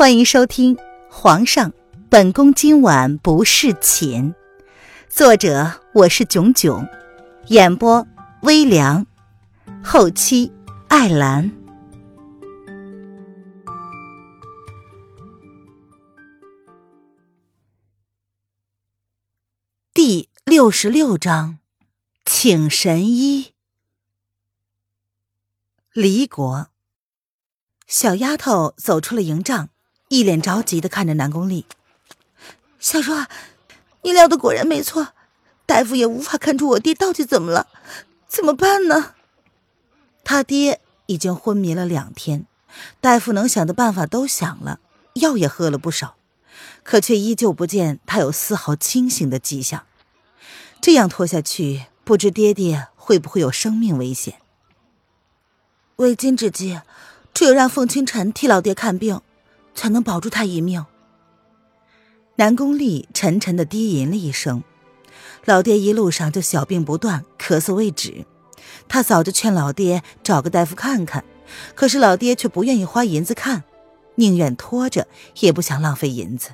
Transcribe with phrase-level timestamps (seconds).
[0.00, 0.76] 欢迎收听
[1.10, 1.74] 《皇上，
[2.08, 4.32] 本宫今晚不侍寝》，
[5.10, 6.88] 作者我是囧囧，
[7.48, 8.06] 演播
[8.40, 9.06] 微凉，
[9.84, 10.50] 后期
[10.88, 11.52] 艾兰。
[19.92, 21.58] 第六十六章，
[22.24, 23.52] 请神医。
[25.92, 26.68] 离国，
[27.86, 29.68] 小丫头走出了营帐。
[30.10, 31.66] 一脸着急的看着南宫丽，
[32.80, 33.28] 小若，
[34.02, 35.10] 你料的果然没错，
[35.66, 37.68] 大夫也无法看出我爹到底怎么了，
[38.26, 39.14] 怎么办呢？
[40.24, 42.44] 他爹已经昏迷了两天，
[43.00, 44.80] 大夫能想的办法都想了，
[45.14, 46.16] 药也喝了不少，
[46.82, 49.86] 可却依旧不见他有丝毫清醒的迹象。
[50.80, 54.40] 这样拖下去，不知爹爹会不会有生命危险？
[55.96, 56.80] 为今之计，
[57.32, 59.20] 只有让凤清晨替老爹看病。
[59.74, 60.84] 才能保住他一命。
[62.36, 64.62] 南宫丽沉沉的低吟了一声，
[65.44, 68.24] 老爹一路上就小病不断，咳嗽未止。
[68.88, 71.24] 他早就劝老爹找个大夫看看，
[71.74, 73.64] 可是老爹却不愿意花银子看，
[74.14, 75.06] 宁愿拖着，
[75.40, 76.50] 也不想浪费银子。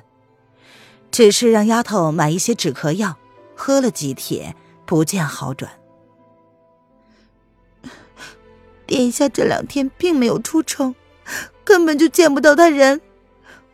[1.09, 3.17] 只是让丫头买一些止咳药，
[3.55, 4.55] 喝了几帖，
[4.85, 5.71] 不见好转。
[8.85, 10.95] 殿下这两天并没有出城，
[11.63, 13.01] 根本就见不到他人。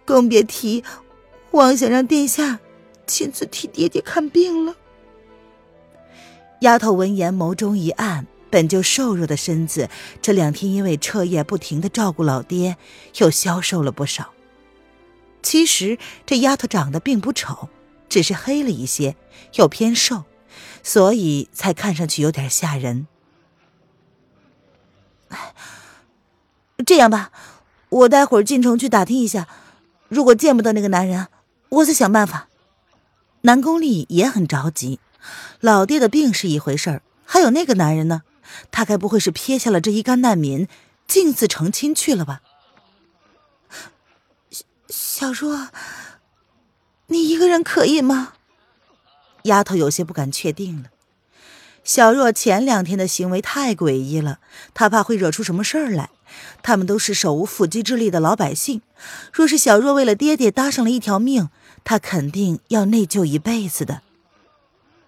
[0.05, 0.83] 更别提
[1.51, 2.59] 妄想让殿下
[3.05, 4.75] 亲自替爹爹看病了。
[6.61, 9.89] 丫头闻言，眸中一暗，本就瘦弱的身子，
[10.21, 12.77] 这两天因为彻夜不停的照顾老爹，
[13.17, 14.31] 又消瘦了不少。
[15.41, 17.67] 其实这丫头长得并不丑，
[18.07, 19.17] 只是黑了一些，
[19.55, 20.23] 又偏瘦，
[20.81, 23.07] 所以才看上去有点吓人。
[26.85, 27.31] 这样吧，
[27.89, 29.47] 我待会儿进城去打听一下。
[30.13, 31.27] 如果见不到那个男人，
[31.69, 32.47] 我再想办法。
[33.41, 34.99] 南宫丽也很着急，
[35.59, 38.21] 老爹的病是一回事儿，还有那个男人呢？
[38.69, 40.67] 他该不会是撇下了这一干难民，
[41.07, 42.41] 径自成亲去了吧？
[44.87, 45.69] 小若，
[47.07, 48.33] 你一个人可以吗？
[49.45, 50.89] 丫头有些不敢确定了。
[51.83, 54.39] 小若前两天的行为太诡异了，
[54.75, 56.11] 她怕会惹出什么事儿来。
[56.61, 58.81] 他们都是手无缚鸡之力的老百姓，
[59.31, 61.49] 若是小若为了爹爹搭上了一条命，
[61.83, 64.01] 她肯定要内疚一辈子的。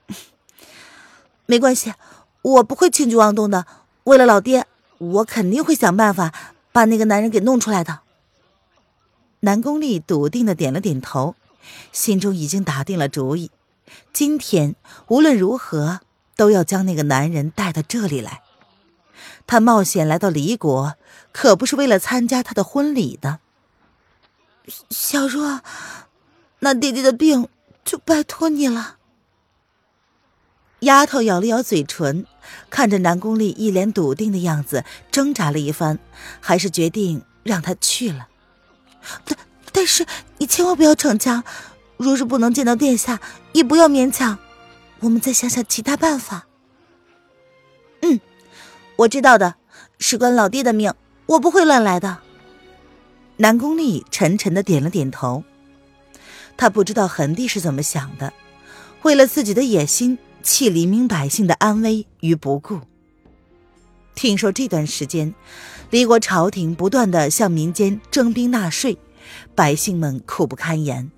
[1.45, 1.93] 没关系，
[2.41, 3.65] 我不会轻举妄动的。
[4.05, 4.65] 为了老爹，
[4.97, 6.33] 我肯定会想办法
[6.71, 7.99] 把那个男人给弄出来的。
[9.41, 11.35] 南宫丽笃定的点了点头，
[11.91, 13.51] 心中已经打定了主意，
[14.11, 14.75] 今天
[15.07, 16.01] 无论如何。
[16.37, 18.41] 都要将那个男人带到这里来。
[19.47, 20.95] 他冒险来到离国，
[21.31, 23.39] 可不是为了参加他的婚礼的。
[24.89, 25.61] 小若，
[26.59, 27.47] 那爹爹的病
[27.83, 28.97] 就拜托你了。
[30.79, 32.25] 丫头咬了咬嘴唇，
[32.69, 35.99] 看着南宫丽一脸笃定的样子，挣扎了一番，
[36.39, 38.27] 还是决定让他去了。
[39.23, 39.37] 但
[39.71, 40.05] 但是
[40.37, 41.43] 你千万不要逞强，
[41.97, 43.19] 若是不能见到殿下，
[43.53, 44.37] 也不要勉强。
[45.01, 46.47] 我们再想想其他办法。
[48.97, 49.55] 我知道的，
[49.99, 50.93] 事关老爹的命，
[51.25, 52.19] 我不会乱来的。
[53.37, 55.43] 南宫丽沉沉的点了点头。
[56.55, 58.31] 他不知道恒帝是怎么想的，
[59.01, 62.79] 为了自己的野心，弃黎民百姓的安危于不顾。
[64.15, 65.35] 听说这段时间，
[65.89, 68.97] 离国朝廷不断的向民间征兵纳税，
[69.53, 71.11] 百姓们苦不堪言。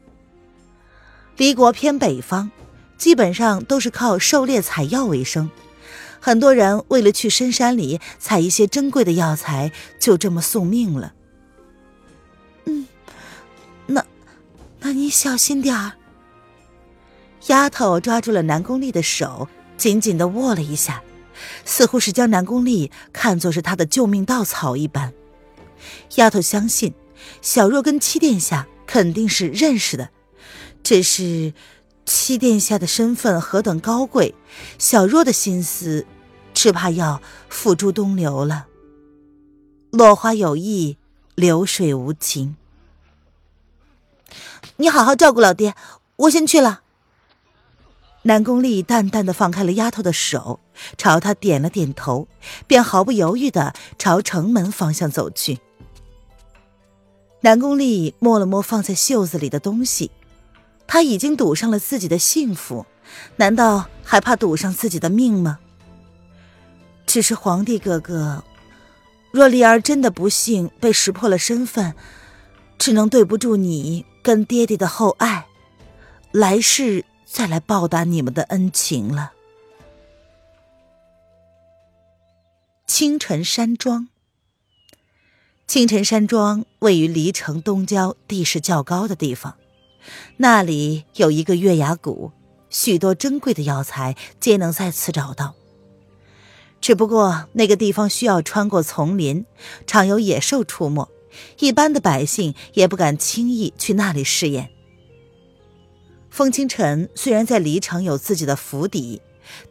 [1.37, 2.49] 离国偏北方。
[2.97, 5.51] 基本上都是靠狩猎采药为生，
[6.19, 11.13] 很多人为了去深山里采一些珍贵的药材，就这么送命了。
[12.65, 12.87] 嗯，
[13.85, 14.05] 那，
[14.79, 15.93] 那你小心点儿。
[17.47, 21.01] 丫头抓住了南宫丽的手，紧紧的握了一下，
[21.63, 25.13] 似乎是将南宫丽看作是她的救命稻草一般。
[26.15, 26.93] 丫头相信，
[27.41, 30.09] 小若跟七殿下肯定是认识的，
[30.83, 31.53] 只是。
[32.09, 34.33] 七殿下的身份何等高贵，
[34.79, 36.05] 小若的心思，
[36.57, 38.65] 只怕要付诸东流了。
[39.91, 40.97] 落花有意，
[41.35, 42.55] 流水无情。
[44.77, 45.75] 你好好照顾老爹，
[46.15, 46.81] 我先去了。
[48.23, 50.59] 南宫丽淡淡的放开了丫头的手，
[50.97, 52.27] 朝他点了点头，
[52.65, 55.59] 便毫不犹豫的朝城门方向走去。
[57.41, 60.09] 南宫丽摸了摸放在袖子里的东西。
[60.87, 62.87] 他已经赌上了自己的幸福，
[63.35, 65.59] 难道还怕赌上自己的命吗？
[67.07, 68.43] 只是皇帝哥哥，
[69.31, 71.95] 若丽儿真的不幸被识破了身份，
[72.77, 75.47] 只能对不住你跟爹爹的厚爱，
[76.31, 79.31] 来世再来报答你们的恩情了。
[82.85, 84.09] 青城山庄，
[85.65, 89.55] 青城山庄位于离城东郊地势较高的地方，
[90.37, 92.31] 那里有一个月牙谷，
[92.69, 95.55] 许多珍贵的药材皆能在此找到。
[96.79, 99.45] 只不过那个地方需要穿过丛林，
[99.85, 101.07] 常有野兽出没，
[101.59, 104.69] 一般的百姓也不敢轻易去那里试验。
[106.29, 109.21] 风清晨虽然在离城有自己的府邸，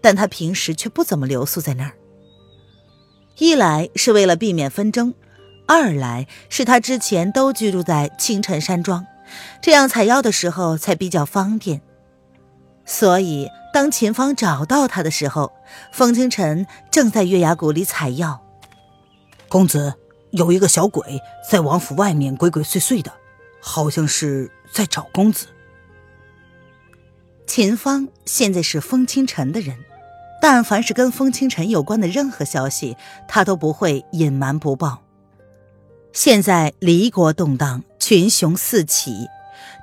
[0.00, 1.93] 但他平时却不怎么留宿在那儿。
[3.38, 5.14] 一来是为了避免纷争，
[5.67, 9.06] 二来是他之前都居住在清晨山庄，
[9.62, 11.81] 这样采药的时候才比较方便。
[12.85, 15.52] 所以，当秦芳找到他的时候，
[15.93, 18.43] 风清晨正在月牙谷里采药。
[19.50, 19.93] 公子，
[20.31, 23.12] 有一个小鬼在王府外面鬼鬼祟祟的，
[23.61, 25.49] 好像是在找公子。
[27.46, 29.76] 秦芳现在是风清晨的人。
[30.40, 32.96] 但凡是跟风清晨有关的任何消息，
[33.29, 35.02] 他都不会隐瞒不报。
[36.14, 39.26] 现在离国动荡，群雄四起，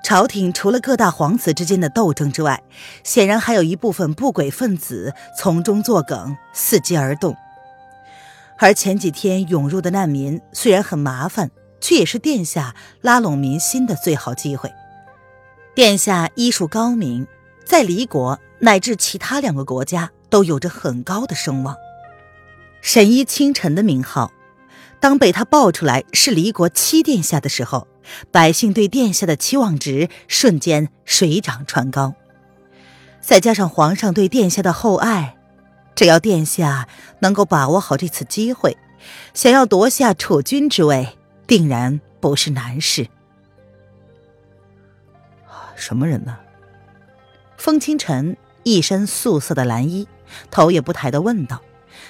[0.04, 2.62] 朝廷除了各大皇子之间的斗争之外，
[3.04, 7.36] 显然还有一部分不轨分子从中作梗，伺机而动。
[8.58, 14.72] 而前几天涌入的难民虽然很麻烦，却也是殿下拉拢民心的最好机会。
[15.76, 17.28] 殿下医术高明，
[17.66, 20.12] 在离国乃至其他两个国家。
[20.34, 21.78] 都有着很高的声望。
[22.82, 24.32] 神医清晨的名号，
[25.00, 27.88] 当被他报出来是离国七殿下的时候，
[28.32, 32.16] 百姓对殿下的期望值瞬间水涨船高。
[33.22, 35.38] 再加上皇上对殿下的厚爱，
[35.96, 36.88] 只要殿下
[37.20, 38.78] 能够把握好这次机会，
[39.34, 41.18] 想要夺下储君之位，
[41.48, 43.08] 定然不是难事。
[45.76, 46.38] 什么人呢？
[47.58, 50.08] 风清晨一身素色的蓝衣。
[50.50, 51.62] 头也不抬的问道：“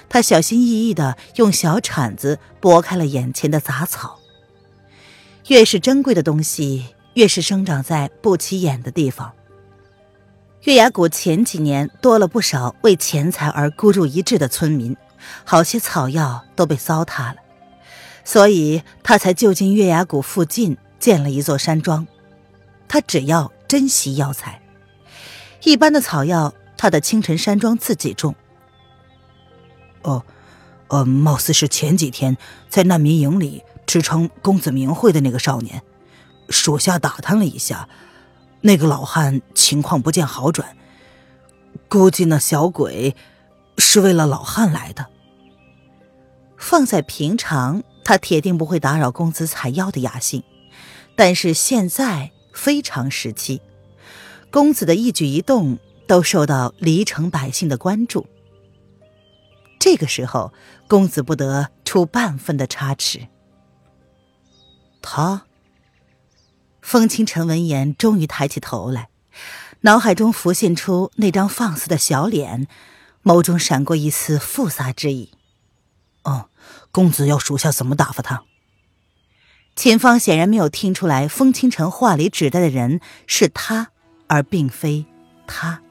[0.08, 4.18] 他小心翼翼的用小铲子拨开了眼前的杂草。
[5.48, 9.32] 越是珍贵的东西，越是生长在不起眼的地方。
[10.62, 14.96] 月牙谷前几年多了不少为钱财而孤注一掷的村民，
[15.44, 17.36] 好些草药都被糟蹋了，
[18.24, 22.06] 所以他才就近月牙谷附近建了一座山庄。
[22.88, 24.62] 他只要珍惜药材，
[25.64, 28.34] 一般的草药。”他的清晨山庄自己种。
[30.02, 30.22] 哦，
[30.88, 32.36] 呃，貌似是前几天
[32.68, 35.82] 在难民营里支撑公子名讳的那个少年。
[36.48, 37.88] 属下打探了一下，
[38.60, 40.76] 那个老汉情况不见好转，
[41.88, 43.16] 估计那小鬼
[43.78, 45.06] 是为了老汉来的。
[46.56, 50.42] 放在平常，他铁定不会打扰公子采药的雅兴，
[51.16, 53.60] 但是现在非常时期，
[54.50, 55.78] 公子的一举一动。
[56.06, 58.26] 都受到离城百姓的关注。
[59.80, 60.52] 这个时候，
[60.86, 63.26] 公子不得出半分的差池。
[65.04, 65.42] 他，
[66.80, 69.10] 风清晨闻言，终于抬起头来，
[69.82, 72.66] 脑海中浮现出那张放肆的小脸，
[73.22, 75.30] 眸中闪过一丝复杂之意。
[76.22, 76.48] 哦，
[76.90, 78.44] 公子要属下怎么打发他？
[79.76, 83.90] 秦芳显然没有听出来，风清晨话里指代的人是他，
[84.28, 85.04] 而并非
[85.46, 85.82] 他。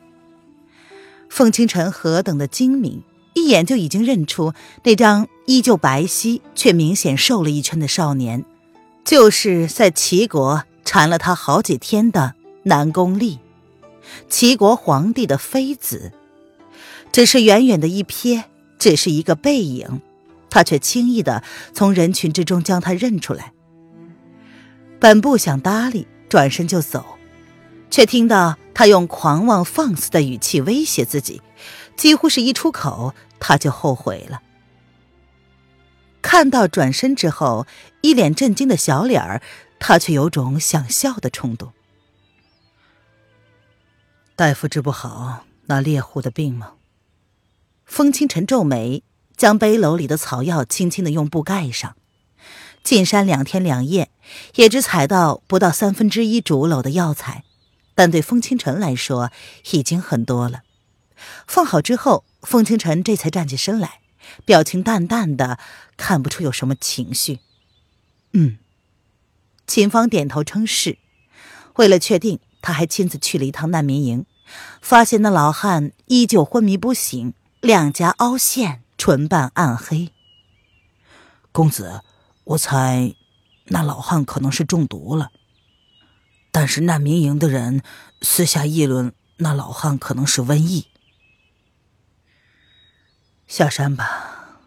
[1.30, 3.04] 凤清晨何等的精明，
[3.34, 4.54] 一眼就已经认出
[4.84, 8.46] 那张依旧白皙却明显瘦了一圈的少年，
[9.06, 13.40] 就是在齐国缠了他好几天的南宫丽，
[14.30, 16.12] 齐国皇帝的妃子。
[17.12, 18.44] 只是远远的一瞥，
[18.80, 20.02] 只是一个背影，
[20.50, 21.44] 他却轻易的
[21.74, 23.54] 从人群之中将他认出来。
[25.00, 27.06] 本不想搭理，转身就走。
[27.92, 31.40] 却听到他用狂妄放肆的语气威胁自己，
[31.96, 34.42] 几乎是一出口他就后悔了。
[36.36, 37.68] 看到转身之后
[38.02, 39.44] 一脸震惊的小脸儿，
[39.78, 41.74] 他却有种想笑的冲动。
[44.36, 46.72] 大夫治不好那猎户的病吗？
[47.86, 49.04] 风清晨皱眉，
[49.38, 51.96] 将背篓里的草药轻轻的用布盖上。
[52.84, 54.10] 进山两天两夜，
[54.56, 57.44] 也只采到不到三分之一竹篓的药材。
[57.94, 59.30] 但对风清晨来说
[59.70, 60.64] 已经很多了。
[61.46, 64.00] 放好之后，风清晨这才站起身来，
[64.46, 65.60] 表情淡淡的，
[65.98, 67.40] 看不出有什么情绪。
[68.34, 68.58] 嗯，
[69.68, 70.98] 秦芳点头称是。
[71.76, 74.26] 为了确定，他还亲自去了一趟难民营，
[74.82, 80.12] 发现那老汉依旧昏迷不醒，两颊凹陷，唇瓣暗黑。
[81.52, 82.02] 公子，
[82.44, 83.16] 我猜
[83.66, 85.32] 那老汉可能是中毒了。
[86.52, 87.82] 但是难民营的人
[88.22, 90.86] 私下议论，那老汉可能是瘟疫。
[93.56, 94.58] 下山吧，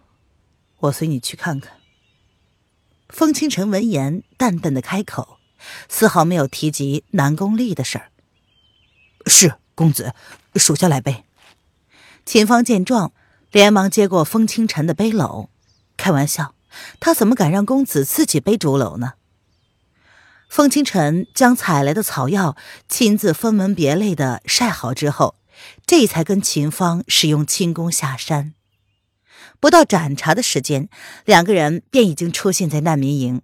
[0.78, 1.72] 我随你去看看。
[3.08, 5.40] 风清晨闻言，淡淡的开口，
[5.88, 8.12] 丝毫没有提及南宫丽的事儿。
[9.26, 10.14] 是公子，
[10.54, 11.24] 属下来背。
[12.24, 13.12] 秦芳见状，
[13.50, 15.48] 连忙接过风清晨的背篓。
[15.96, 16.54] 开玩笑，
[17.00, 19.14] 他怎么敢让公子自己背竹篓呢？
[20.48, 22.56] 风清晨将采来的草药
[22.88, 25.34] 亲自分门别类的晒好之后，
[25.84, 28.52] 这才跟秦芳使用轻功下山。
[29.60, 30.88] 不到盏茶的时间，
[31.24, 33.42] 两个人便已经出现在难民营。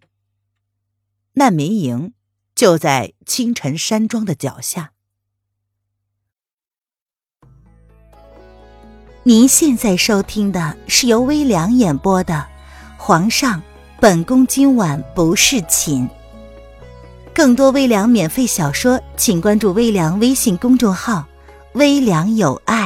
[1.35, 2.12] 难民营
[2.54, 4.92] 就在青城山庄的脚下。
[9.25, 12.35] 您现在收听的是由微凉演播的
[12.99, 13.62] 《皇上，
[14.00, 16.09] 本宫今晚不侍寝》。
[17.33, 21.25] 更多微凉免费小说，请关注微凉微信公众号
[21.75, 22.82] “微凉有爱”。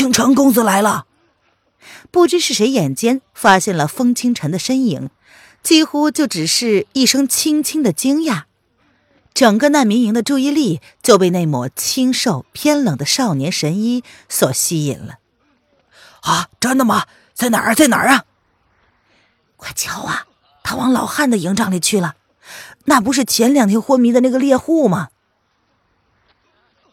[0.00, 1.04] 青城公子来了，
[2.10, 5.10] 不知是谁眼尖发现了风清晨的身影。
[5.62, 8.44] 几乎就只是一声轻轻的惊讶，
[9.34, 15.18] 整个难民营的注意力就被那抹清瘦偏冷的少年神医所吸引了。
[16.22, 17.04] 啊，真的吗？
[17.34, 17.74] 在哪儿？
[17.74, 18.24] 在哪儿啊？
[19.58, 20.24] 快瞧啊，
[20.62, 22.14] 他往老汉的营帐里去了。
[22.86, 25.08] 那不是前两天昏迷的那个猎户吗？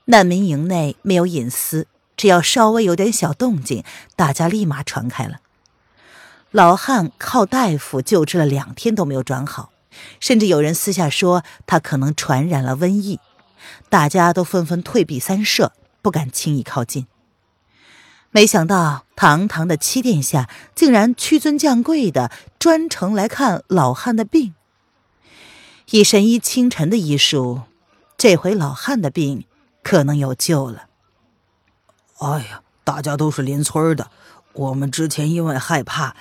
[0.04, 1.88] 难民营内没有隐私，
[2.18, 3.84] 只要稍微有点小动静，
[4.16, 5.40] 大家立马传开了。
[6.52, 9.72] 老汉靠大夫救治了两天都没有转好，
[10.20, 13.20] 甚至有人私下说他可能传染了瘟疫，
[13.90, 17.06] 大家都纷纷退避三舍，不敢轻易靠近。
[18.32, 24.54] 没想到堂堂的七殿下竟然屈尊降贵的专程来看老汉的病。
[25.92, 27.62] 以神医清晨的医术，
[28.18, 29.46] 这回老汉的病
[29.84, 30.87] 可能有救了。
[32.20, 34.10] 哎呀，大家都是邻村的。
[34.54, 36.16] 我们之前因为害怕，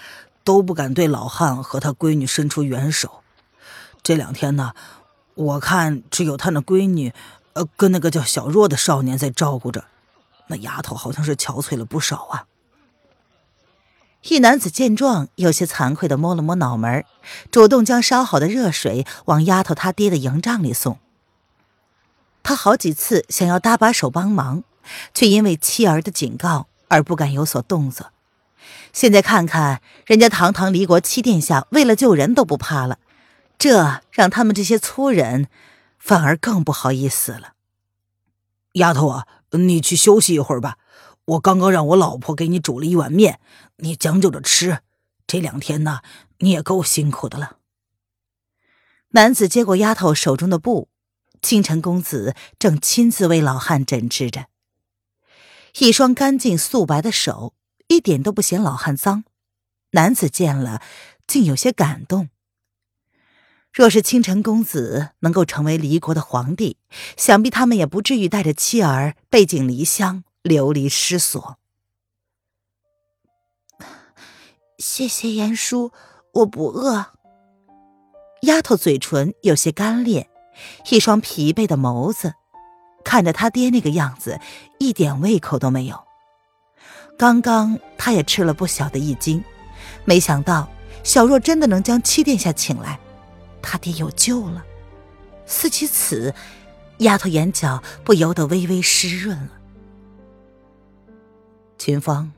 [0.44, 3.22] 都不敢对老汉和他闺女伸出援手。
[4.02, 4.74] 这两天呢，
[5.34, 7.14] 我看只有他那闺女，
[7.54, 9.84] 呃，跟那个叫小若的少年在照顾着。
[10.48, 12.44] 那丫头好像是憔悴了不少啊。
[14.28, 17.04] 一男子见状，有些惭愧的摸了摸脑门，
[17.50, 20.98] 主动将烧好的热水往丫头他爹的营帐里送。
[22.42, 24.62] 他好几次想要搭把手帮忙，
[25.14, 28.12] 却因为妻儿的警告而不敢有所动作。
[28.92, 32.98] 现在看看，人家堂堂离国七殿下为了救人都不怕了，
[33.58, 35.48] 这让他们这些粗人
[35.98, 37.52] 反而更不好意思了。
[38.72, 40.78] 丫头啊，你去休息一会儿吧。
[41.26, 43.40] 我刚刚让我老婆给你煮了一碗面，
[43.78, 44.80] 你将就着吃。
[45.26, 46.00] 这两天呢，
[46.38, 47.56] 你也够辛苦的了。
[49.10, 50.88] 男子接过丫头手中的布，
[51.42, 54.46] 清晨公子正亲自为老汉诊治着，
[55.78, 57.54] 一双干净素白的手。
[57.88, 59.22] 一点都不嫌老汉脏，
[59.92, 60.82] 男子见了
[61.24, 62.30] 竟有些感动。
[63.72, 66.78] 若是清晨公子能够成为离国的皇帝，
[67.16, 71.58] 想必他们也不至于带着妻儿背井离乡、流离失所。
[74.78, 75.92] 谢谢严叔，
[76.32, 77.12] 我不饿。
[78.42, 80.28] 丫头嘴唇有些干裂，
[80.90, 82.34] 一双疲惫的眸子
[83.06, 84.40] 看着他爹那个样子，
[84.80, 86.04] 一点胃口都没有。
[87.16, 89.42] 刚刚他也吃了不小的一惊，
[90.04, 90.68] 没想到
[91.04, 92.98] 小若真的能将七殿下请来，
[93.62, 94.64] 他爹有救了。
[95.46, 96.34] 思及此，
[96.98, 99.50] 丫头眼角不由得微微湿润了。
[101.78, 102.32] 秦芳，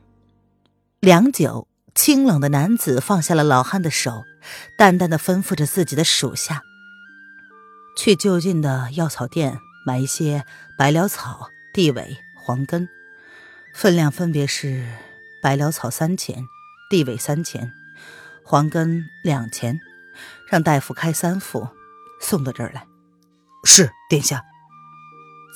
[1.00, 4.22] 良久，清冷的男子放下了老汉的手，
[4.76, 6.62] 淡淡的吩咐着自己的属下
[7.96, 9.58] ：“去就近的药草店
[9.88, 10.44] 买一些
[10.76, 12.86] 白蓼草、地尾、黄根。”
[13.72, 14.86] 分量分别是
[15.42, 16.44] 白蓼草三钱，
[16.90, 17.72] 地尾三钱，
[18.44, 19.78] 黄根两钱，
[20.50, 21.68] 让大夫开三副，
[22.20, 22.86] 送到这儿来。
[23.64, 24.44] 是殿下。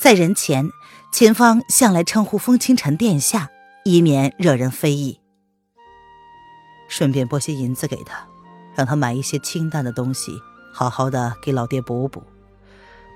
[0.00, 0.70] 在人前，
[1.12, 3.50] 秦芳向来称呼风清晨殿下，
[3.84, 5.20] 以免惹人非议。
[6.88, 8.26] 顺便拨些银子给他，
[8.74, 10.32] 让他买一些清淡的东西，
[10.72, 12.22] 好好的给老爹补补，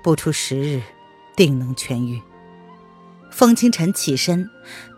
[0.03, 0.81] 不出十日，
[1.37, 2.21] 定能痊愈。
[3.31, 4.49] 风清晨起身，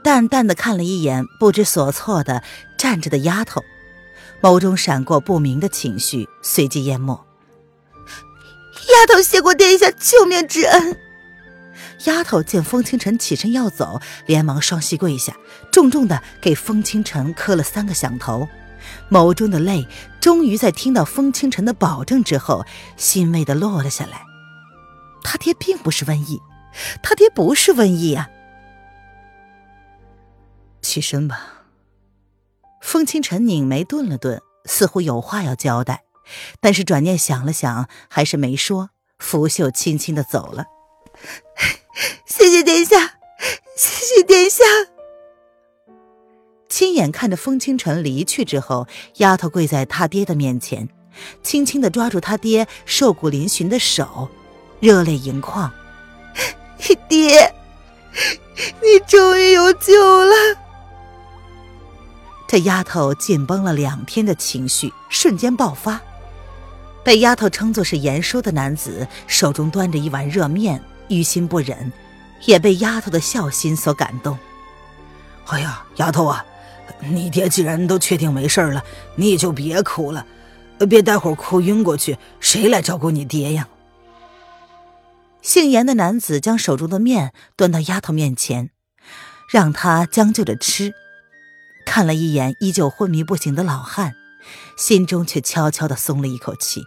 [0.03, 2.41] 淡淡的看了一眼不知所措的
[2.77, 3.61] 站着的丫头，
[4.41, 7.25] 眸中闪过不明的情绪，随即淹没。
[8.87, 10.97] 丫头谢过殿下救命之恩。
[12.05, 15.35] 丫头见风清晨起身要走，连忙双膝跪下，
[15.69, 18.47] 重重的给风清晨磕了三个响头，
[19.11, 19.85] 眸中的泪
[20.21, 22.65] 终于在听到风清晨的保证之后，
[22.95, 24.28] 欣慰的落了下来。
[25.31, 26.41] 他爹并不是瘟疫，
[27.03, 28.31] 他爹不是瘟疫啊！
[30.81, 31.65] 起身吧。
[32.81, 36.01] 风清晨拧眉顿了顿，似乎有话要交代，
[36.59, 40.65] 但是转念想了想，还是没说，拂袖轻轻的走了。
[42.25, 43.19] 谢谢殿下，
[43.77, 44.63] 谢谢殿下。
[46.67, 50.89] 亲眼看着风清晨离去之后，丫头跪在他爹的面前，
[51.43, 54.27] 轻轻的抓住他爹瘦骨嶙峋的手，
[54.79, 55.71] 热泪盈眶。
[57.07, 57.53] 爹，
[58.81, 59.93] 你终于有救
[60.25, 60.33] 了！
[62.47, 65.99] 这丫头紧绷了两天的情绪瞬间爆发。
[67.03, 70.81] 被丫头称作是严叔的男子手中端着一碗热面。
[71.09, 71.91] 于心不忍，
[72.45, 74.37] 也被丫头的孝心所感动。
[75.47, 76.45] 哎呀，丫头啊，
[76.99, 78.83] 你爹既然都确定没事了，
[79.15, 80.23] 你就别哭了，
[80.87, 83.67] 别待会儿哭晕过去，谁来照顾你爹呀？
[85.41, 88.69] 姓严的男子将手中的面端到丫头面前，
[89.51, 90.93] 让她将就着吃。
[91.85, 94.15] 看了一眼依旧昏迷不醒的老汉，
[94.77, 96.83] 心中却悄悄的松了一口气。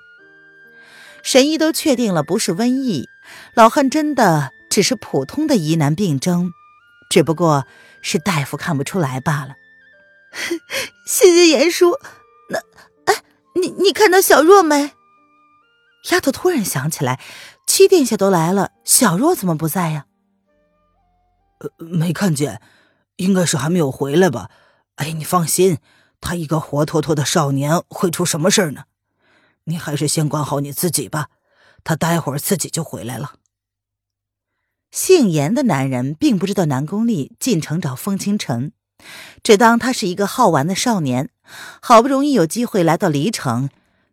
[1.22, 3.08] 神医都确定了不是瘟疫。
[3.54, 6.52] 老汉真的只是普通的疑难病症，
[7.08, 7.64] 只不过
[8.02, 9.54] 是大夫看不出来罢了。
[11.06, 11.96] 谢谢严叔。
[12.50, 12.58] 那，
[13.06, 13.22] 哎，
[13.54, 14.92] 你你看到小若没？
[16.10, 17.20] 丫头突然想起来，
[17.74, 20.04] 七殿下都来了，小若怎么不在呀？
[21.60, 22.60] 呃，没看见，
[23.16, 24.50] 应该是还没有回来吧。
[24.96, 25.78] 哎，你放心，
[26.20, 28.84] 他一个活脱脱的少年，会出什么事呢？
[29.64, 31.28] 你还是先管好你自己吧。
[31.82, 33.36] 他待会儿自己就回来了。
[34.90, 38.72] 姓严的男人并不知道南宫丽进城找风清晨，
[39.42, 41.30] 只当他是一个好玩的少年，
[41.80, 43.70] 好不容易有机会来到离城，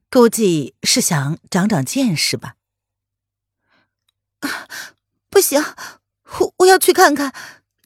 [0.10, 2.56] 估计是想长长见识吧。
[4.40, 4.68] 啊，
[5.30, 5.64] 不行，
[6.40, 7.34] 我我要去看看，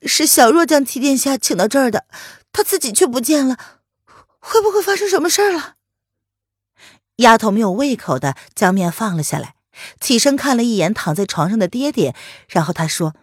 [0.04, 2.06] 是小若将齐殿下请到这儿的，
[2.52, 3.58] 他自己却不见了，
[4.40, 5.76] 会不会发生什么事儿了？
[7.18, 9.56] 丫头没有胃口的将面放了下来。
[10.00, 12.16] 起身看了一眼躺在床上的爹爹，
[12.48, 13.16] 然后他说：“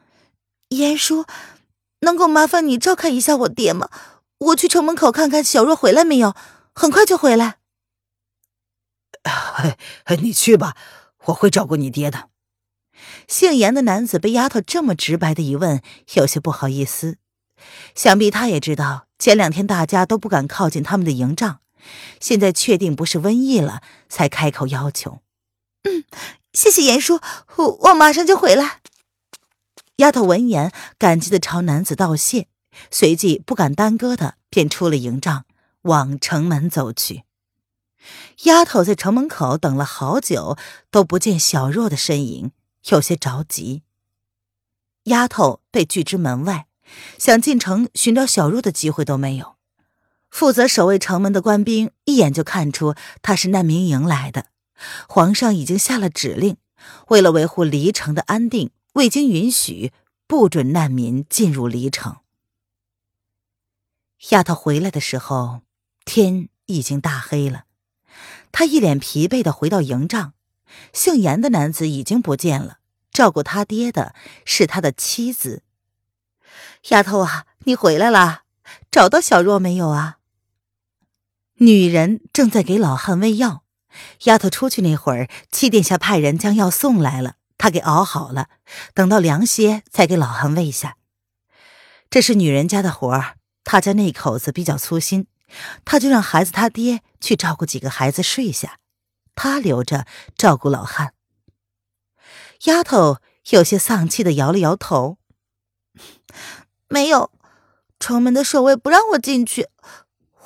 [0.70, 1.24] 严叔，
[2.00, 3.88] 能够麻烦你照看一下我爹吗？
[4.38, 6.34] 我去城门口看看小若回来没有，
[6.74, 7.58] 很快就回来。
[10.20, 10.76] ”“你去吧，
[11.26, 12.29] 我会照顾你爹的。”
[13.28, 15.82] 姓严的男子被丫头这么直白的一问，
[16.14, 17.18] 有些不好意思。
[17.94, 21.60] 想必他也知道，前两天大家都不敢靠近他们的营帐，
[22.20, 25.20] 现在确定不是瘟疫了，才开口要求。
[25.84, 26.04] 嗯。
[26.52, 27.20] 谢谢严叔，
[27.58, 28.80] 我我马上就回来。
[29.98, 32.48] 丫头闻言，感激的朝男子道谢，
[32.90, 35.44] 随即不敢耽搁的便出了营帐，
[35.82, 37.22] 往城门走去。
[38.42, 40.58] 丫头在城门口等了好久，
[40.90, 42.50] 都不见小若的身影，
[42.88, 43.82] 有些着急。
[45.04, 46.66] 丫头被拒之门外，
[47.18, 49.56] 想进城寻找小若的机会都没有。
[50.30, 54.46] 负责守卫城门的官兵一眼就看出她是难民营来的。
[55.08, 56.56] 皇上已经下了指令，
[57.08, 59.92] 为了维护离城的安定，未经允许，
[60.26, 62.18] 不准难民进入离城。
[64.30, 65.62] 丫头回来的时候，
[66.04, 67.64] 天已经大黑了。
[68.52, 70.34] 她一脸疲惫的回到营帐，
[70.92, 72.78] 姓严的男子已经不见了，
[73.12, 75.62] 照顾他爹的是他的妻子。
[76.88, 78.42] 丫头啊，你回来了，
[78.90, 80.18] 找到小若没有啊？
[81.54, 83.64] 女人正在给老汉喂药。
[84.24, 88.48] 丫头出去那会儿，七殿下派人将药送来了，她给熬好了，
[88.94, 90.96] 等到凉些才给老汉喂下。
[92.08, 95.26] 这是女人家的活儿，他家那口子比较粗心，
[95.84, 98.78] 他就让孩子他爹去照顾几个孩子睡下，
[99.34, 101.14] 他留着照顾老汉。
[102.64, 103.18] 丫头
[103.50, 105.18] 有些丧气的摇了摇头
[106.88, 107.32] ：“没有，
[107.98, 109.68] 城门的守卫不让我进去。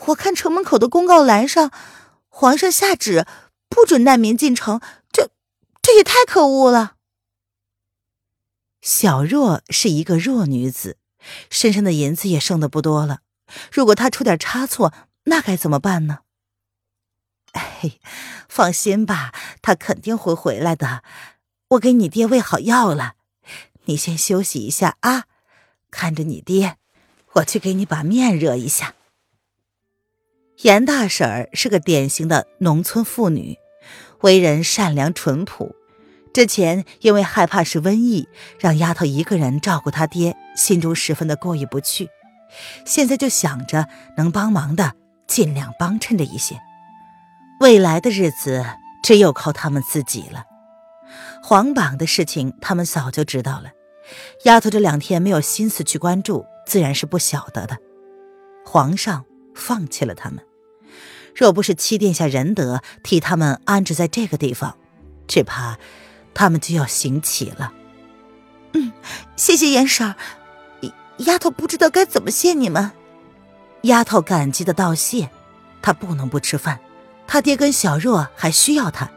[0.06, 1.70] 我看城门口的公告栏上。”
[2.36, 3.28] 皇上下旨，
[3.68, 4.80] 不准难民进城，
[5.12, 5.30] 这
[5.80, 6.96] 这也太可恶了。
[8.82, 10.98] 小若是一个弱女子，
[11.48, 13.20] 身上的银子也剩的不多了。
[13.70, 14.92] 如果她出点差错，
[15.26, 16.22] 那该怎么办呢？
[17.52, 18.00] 哎，
[18.54, 21.02] 放心吧，他肯定会回来的。
[21.70, 23.14] 我给你爹喂好药了，
[23.86, 25.24] 你先休息一下啊。
[25.90, 26.76] 看着你爹，
[27.32, 28.94] 我去给你把面热一下。
[30.58, 33.58] 严大婶儿是个典型的农村妇女，
[34.20, 35.74] 为人善良淳朴，
[36.32, 38.28] 之前因为害怕是瘟疫，
[38.60, 42.08] 让丫头一个人照顾他爹，心中十分的过意不去。
[42.86, 44.94] 现在就想着能帮忙的，
[45.26, 46.60] 尽量帮衬着一些。
[47.60, 48.64] 未来的日子
[49.02, 50.44] 只有靠他们自己了。
[51.42, 53.70] 皇榜的事情，他们早就知道了。
[54.44, 57.78] 丫头这两天没有心思去关注，自然是不晓得的。
[58.64, 60.44] 皇上放弃了他们，
[61.34, 64.76] 若不是七殿下仁德替他们安置在这个地方，
[65.26, 65.78] 只怕
[66.34, 67.72] 他们就要行乞了。
[68.72, 68.92] 嗯，
[69.36, 70.16] 谢谢严婶儿，
[71.18, 72.90] 丫头不知道该怎么谢你们。
[73.82, 75.30] 丫头感激的道谢，
[75.82, 76.80] 她不能不吃饭，
[77.26, 79.10] 他爹跟小若还需要他。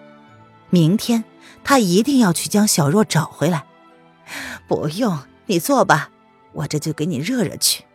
[0.69, 1.23] 明天
[1.63, 3.65] 他一定要去将小若找回来。
[4.67, 6.11] 不用，你坐吧，
[6.53, 7.85] 我这就给你热热去。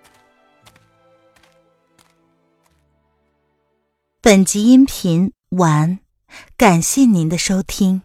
[4.20, 5.98] 本集音频完，
[6.56, 8.02] 感谢您的收听。